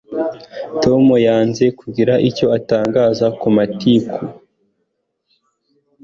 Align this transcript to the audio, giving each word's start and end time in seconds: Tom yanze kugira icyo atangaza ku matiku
Tom 0.83 1.05
yanze 1.25 1.65
kugira 1.79 2.13
icyo 2.29 2.45
atangaza 2.57 3.27
ku 3.39 3.47
matiku 3.55 4.21